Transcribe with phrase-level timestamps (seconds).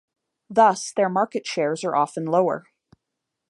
[0.49, 2.65] Thus their market shares are often lower.